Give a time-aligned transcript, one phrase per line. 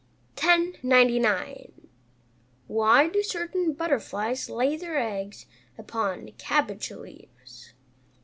[0.37, 1.87] 1099.
[2.67, 5.45] _Why do certain butterflies lay their eggs
[5.77, 7.73] upon cabbage leaves?